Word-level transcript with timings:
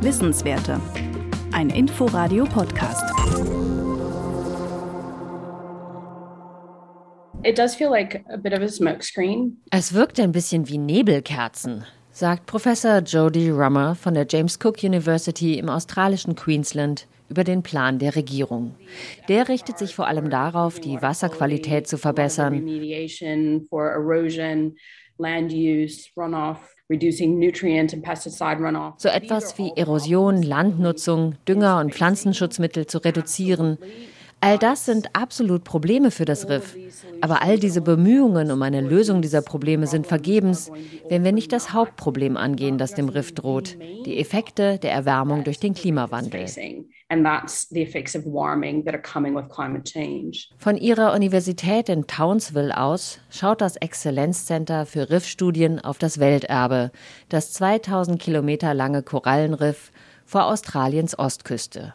Wissenswerte. 0.00 0.80
Ein 1.52 1.68
Inforadio-Podcast. 1.70 3.04
Es 9.70 9.94
wirkt 9.94 10.20
ein 10.20 10.32
bisschen 10.32 10.68
wie 10.68 10.78
Nebelkerzen, 10.78 11.84
sagt 12.10 12.46
Professor 12.46 13.00
Jody 13.00 13.50
Rummer 13.50 13.94
von 13.94 14.14
der 14.14 14.26
James 14.28 14.58
Cook 14.62 14.82
University 14.82 15.58
im 15.58 15.68
australischen 15.68 16.34
Queensland 16.34 17.06
über 17.28 17.44
den 17.44 17.62
Plan 17.62 17.98
der 17.98 18.16
Regierung. 18.16 18.74
Der 19.28 19.48
richtet 19.48 19.78
sich 19.78 19.94
vor 19.94 20.08
allem 20.08 20.30
darauf, 20.30 20.80
die 20.80 21.00
Wasserqualität 21.00 21.86
zu 21.86 21.96
verbessern. 21.96 22.66
So 28.98 29.08
etwas 29.08 29.58
wie 29.58 29.72
Erosion, 29.76 30.42
Landnutzung, 30.42 31.36
Dünger 31.46 31.78
und 31.78 31.94
Pflanzenschutzmittel 31.94 32.86
zu 32.86 32.98
reduzieren. 32.98 33.78
All 34.42 34.56
das 34.56 34.86
sind 34.86 35.14
absolut 35.14 35.64
Probleme 35.64 36.10
für 36.10 36.24
das 36.24 36.48
Riff. 36.48 36.74
Aber 37.20 37.42
all 37.42 37.58
diese 37.58 37.82
Bemühungen 37.82 38.50
um 38.50 38.62
eine 38.62 38.80
Lösung 38.80 39.20
dieser 39.20 39.42
Probleme 39.42 39.86
sind 39.86 40.06
vergebens, 40.06 40.72
wenn 41.10 41.24
wir 41.24 41.32
nicht 41.32 41.52
das 41.52 41.74
Hauptproblem 41.74 42.38
angehen, 42.38 42.78
das 42.78 42.94
dem 42.94 43.10
Riff 43.10 43.34
droht, 43.34 43.76
die 44.06 44.18
Effekte 44.18 44.78
der 44.78 44.92
Erwärmung 44.92 45.44
durch 45.44 45.60
den 45.60 45.74
Klimawandel. 45.74 46.46
Von 50.58 50.76
ihrer 50.76 51.12
Universität 51.12 51.88
in 51.90 52.06
Townsville 52.06 52.78
aus 52.78 53.18
schaut 53.28 53.60
das 53.60 53.76
Exzellenzcenter 53.76 54.86
für 54.86 55.10
Riffstudien 55.10 55.80
auf 55.80 55.98
das 55.98 56.18
Welterbe, 56.18 56.92
das 57.28 57.52
2000 57.52 58.20
Kilometer 58.20 58.72
lange 58.72 59.02
Korallenriff 59.02 59.90
vor 60.24 60.46
Australiens 60.46 61.18
Ostküste. 61.18 61.92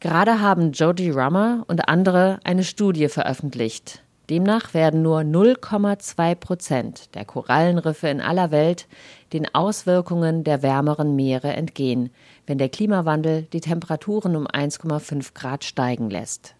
Gerade 0.00 0.40
haben 0.40 0.72
Jody 0.72 1.10
Rummer 1.10 1.64
und 1.68 1.88
andere 1.88 2.40
eine 2.44 2.64
Studie 2.64 3.08
veröffentlicht. 3.08 4.02
Demnach 4.30 4.74
werden 4.74 5.00
nur 5.02 5.20
0,2 5.20 6.34
Prozent 6.34 7.14
der 7.14 7.24
Korallenriffe 7.24 8.08
in 8.08 8.20
aller 8.20 8.50
Welt 8.50 8.86
den 9.32 9.52
Auswirkungen 9.54 10.44
der 10.44 10.62
wärmeren 10.62 11.16
Meere 11.16 11.54
entgehen, 11.54 12.10
wenn 12.46 12.58
der 12.58 12.68
Klimawandel 12.68 13.42
die 13.52 13.60
Temperaturen 13.60 14.36
um 14.36 14.46
1,5 14.46 15.32
Grad 15.32 15.64
steigen 15.64 16.10
lässt. 16.10 16.54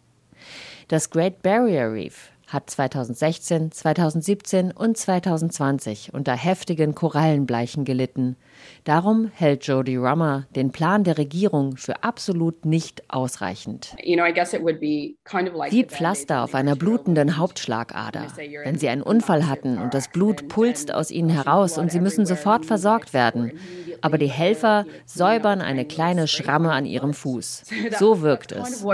Das 0.89 1.11
Great 1.11 1.43
Barrier 1.43 1.93
Reef 1.93 2.31
hat 2.49 2.71
2016, 2.71 3.73
2017 3.73 4.73
und 4.73 4.97
2020 4.97 6.15
unter 6.15 6.33
heftigen 6.33 6.95
Korallenbleichen 6.95 7.85
gelitten. 7.85 8.37
Darum 8.85 9.31
hält 9.35 9.67
Jody 9.67 9.97
Rummer 9.97 10.47
den 10.57 10.73
Plan 10.73 11.05
der 11.05 11.19
Regierung 11.19 11.77
für 11.77 12.03
absolut 12.03 12.65
nicht 12.65 13.03
ausreichend. 13.11 13.95
Wie 13.99 15.85
Pflaster 15.85 16.43
auf 16.43 16.55
einer 16.55 16.75
blutenden 16.75 17.37
Hauptschlagader. 17.37 18.27
Wenn 18.65 18.79
Sie 18.79 18.89
einen 18.89 19.03
Unfall 19.03 19.47
hatten 19.47 19.79
und 19.79 19.93
das 19.93 20.09
Blut 20.09 20.49
pulst 20.49 20.93
aus 20.93 21.11
Ihnen 21.11 21.29
heraus 21.29 21.77
und 21.77 21.93
Sie 21.93 22.01
müssen 22.01 22.25
sofort 22.25 22.65
versorgt 22.65 23.13
werden. 23.13 23.53
Aber 24.01 24.17
die 24.17 24.31
Helfer 24.31 24.87
säubern 25.05 25.61
eine 25.61 25.85
kleine 25.85 26.29
Schramme 26.29 26.73
an 26.73 26.87
Ihrem 26.87 27.13
Fuß. 27.13 27.65
So 27.99 28.23
wirkt 28.23 28.53
es, 28.53 28.85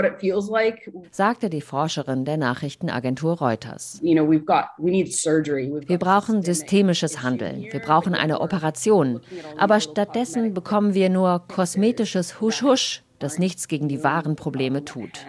sagte 1.11 1.49
die 1.49 1.61
Forscherin 1.61 2.25
der 2.25 2.37
Nachrichtenagentur 2.37 3.37
Reuters. 3.45 3.99
Wir 4.01 5.99
brauchen 5.99 6.41
systemisches 6.41 7.21
Handeln. 7.21 7.67
Wir 7.71 7.79
brauchen 7.79 8.15
eine 8.15 8.41
Operation. 8.41 9.21
Aber 9.57 9.79
stattdessen 9.79 10.53
bekommen 10.55 10.95
wir 10.95 11.09
nur 11.09 11.43
kosmetisches 11.47 12.41
Husch-Husch, 12.41 13.03
das 13.19 13.37
nichts 13.37 13.67
gegen 13.67 13.87
die 13.87 14.03
wahren 14.03 14.35
Probleme 14.35 14.83
tut. 14.83 15.25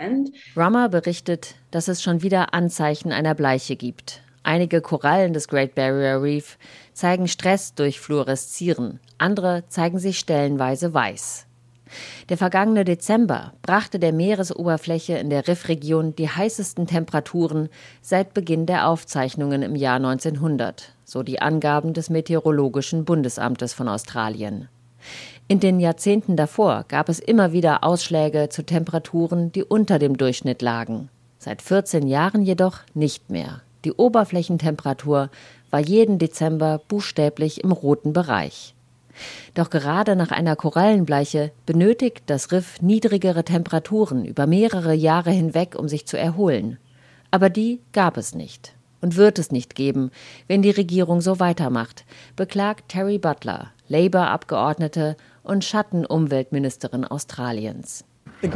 Rummer 0.57 0.89
berichtet, 0.89 1.57
dass 1.71 1.89
es 1.89 2.03
schon 2.03 2.23
wieder 2.23 2.55
Anzeichen 2.55 3.13
einer 3.13 3.35
Bleiche 3.35 3.77
gibt. 3.77 4.23
Einige 4.43 4.81
Korallen 4.81 5.33
des 5.33 5.49
Great 5.49 5.75
Barrier 5.75 6.23
Reef 6.23 6.57
zeigen 6.93 7.29
Stress 7.29 7.75
durch 7.75 8.01
Fluoreszieren, 8.01 9.01
andere 9.19 9.65
zeigen 9.69 9.99
sich 9.99 10.19
stellenweise 10.21 10.95
weiß. 10.95 11.47
Der 12.29 12.37
vergangene 12.37 12.85
Dezember 12.85 13.53
brachte 13.63 13.99
der 13.99 14.13
Meeresoberfläche 14.13 15.15
in 15.15 15.31
der 15.31 15.47
Riffregion 15.47 16.17
die 16.17 16.29
heißesten 16.29 16.87
Temperaturen 16.87 17.69
seit 18.03 18.35
Beginn 18.35 18.67
der 18.67 18.89
Aufzeichnungen 18.89 19.63
im 19.63 19.77
Jahr 19.77 19.97
1900, 19.97 20.93
so 21.05 21.23
die 21.23 21.41
Angaben 21.41 21.95
des 21.95 22.11
Meteorologischen 22.11 23.05
Bundesamtes 23.05 23.73
von 23.73 23.89
Australien. 23.89 24.69
In 25.49 25.61
den 25.61 25.79
Jahrzehnten 25.79 26.37
davor 26.37 26.85
gab 26.89 27.09
es 27.09 27.21
immer 27.21 27.53
wieder 27.53 27.85
Ausschläge 27.85 28.49
zu 28.49 28.65
Temperaturen, 28.65 29.53
die 29.53 29.63
unter 29.63 30.01
dem 30.01 30.17
Durchschnitt 30.17 30.61
lagen. 30.61 31.09
Seit 31.39 31.63
14 31.63 32.09
Jahren 32.09 32.43
jedoch 32.43 32.81
nicht 32.95 33.31
mehr. 33.31 33.61
Die 33.85 33.93
Oberflächentemperatur 33.93 35.31
war 35.71 35.81
jeden 35.81 36.19
Dezember 36.19 36.81
buchstäblich 36.89 37.63
im 37.63 37.71
roten 37.71 38.13
Bereich. 38.13 38.75
Doch 39.55 39.71
gerade 39.71 40.17
nach 40.17 40.31
einer 40.31 40.57
Korallenbleiche 40.57 41.53
benötigt 41.65 42.25
das 42.27 42.53
Riff 42.53 42.81
niedrigere 42.83 43.45
Temperaturen 43.45 44.25
über 44.25 44.47
mehrere 44.47 44.95
Jahre 44.95 45.31
hinweg, 45.31 45.75
um 45.79 45.89
sich 45.89 46.07
zu 46.07 46.19
erholen. 46.19 46.79
Aber 47.31 47.51
die 47.51 47.81
gab 47.93 48.17
es 48.17 48.35
nicht 48.35 48.75
und 49.01 49.17
wird 49.17 49.39
es 49.39 49.51
nicht 49.51 49.75
geben, 49.75 50.11
wenn 50.49 50.63
die 50.63 50.71
Regierung 50.71 51.21
so 51.21 51.39
weitermacht, 51.39 52.05
beklagt 52.35 52.89
Terry 52.89 53.19
Butler, 53.19 53.73
Labour-Abgeordnete 53.89 55.17
und 55.43 55.65
Schattenumweltministerin 55.65 57.05
Australiens. 57.05 58.05
Die 58.43 58.51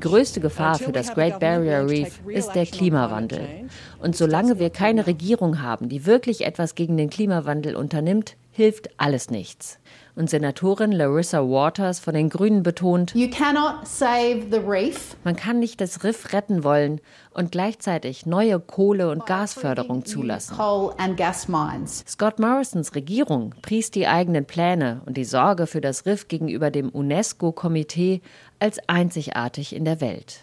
größte 0.00 0.40
Gefahr 0.40 0.78
für 0.78 0.92
das 0.92 1.12
Great 1.12 1.38
Barrier 1.38 1.86
Reef 1.86 2.20
ist 2.28 2.52
der 2.52 2.64
Klimawandel. 2.64 3.68
Und 3.98 4.16
solange 4.16 4.58
wir 4.58 4.70
keine 4.70 5.06
Regierung 5.06 5.60
haben, 5.60 5.90
die 5.90 6.06
wirklich 6.06 6.46
etwas 6.46 6.74
gegen 6.74 6.96
den 6.96 7.10
Klimawandel 7.10 7.76
unternimmt, 7.76 8.36
hilft 8.58 8.90
alles 8.98 9.30
nichts. 9.30 9.78
Und 10.16 10.28
Senatorin 10.28 10.90
Larissa 10.90 11.42
Waters 11.42 12.00
von 12.00 12.12
den 12.12 12.28
Grünen 12.28 12.64
betont, 12.64 13.14
man 13.14 13.30
kann 15.36 15.60
nicht 15.60 15.80
das 15.80 16.02
Riff 16.02 16.32
retten 16.32 16.64
wollen 16.64 17.00
und 17.32 17.52
gleichzeitig 17.52 18.26
neue 18.26 18.58
Kohle- 18.58 19.10
und 19.10 19.26
Gasförderung 19.26 20.04
zulassen. 20.04 20.56
Scott 22.08 22.40
Morrisons 22.40 22.96
Regierung 22.96 23.54
pries 23.62 23.92
die 23.92 24.08
eigenen 24.08 24.44
Pläne 24.44 25.02
und 25.06 25.16
die 25.16 25.24
Sorge 25.24 25.68
für 25.68 25.80
das 25.80 26.04
Riff 26.04 26.26
gegenüber 26.26 26.72
dem 26.72 26.88
UNESCO-Komitee 26.88 28.22
als 28.58 28.80
einzigartig 28.88 29.72
in 29.72 29.84
der 29.84 30.00
Welt. 30.00 30.40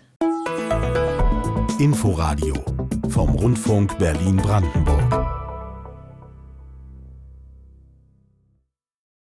Inforadio 1.79 2.55
vom 3.09 3.31
Rundfunk 3.31 3.97
Berlin-Brandenburg. 3.97 5.24